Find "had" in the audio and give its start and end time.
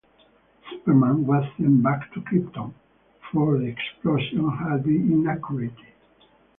4.49-4.81